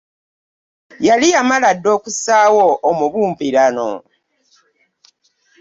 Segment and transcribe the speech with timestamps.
[1.07, 3.89] Yali yamala dda okussaawo omubumbirano